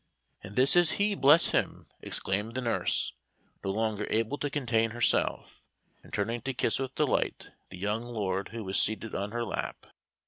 "And 0.41 0.55
this 0.55 0.75
is 0.75 0.93
he, 0.93 1.13
bless 1.13 1.51
him!" 1.51 1.85
exclaimed 2.01 2.55
the 2.55 2.61
nurse, 2.61 3.13
no 3.63 3.69
longer 3.69 4.07
able 4.09 4.39
to 4.39 4.49
contain 4.49 4.89
herself, 4.89 5.61
and 6.01 6.11
turning 6.11 6.41
to 6.41 6.55
kiss 6.55 6.79
with 6.79 6.95
delight 6.95 7.51
the 7.69 7.77
young 7.77 8.01
lord 8.05 8.47
who 8.49 8.63
was 8.63 8.81
seated 8.81 9.13
on 9.13 9.29
her 9.31 9.45
lap. 9.45 9.85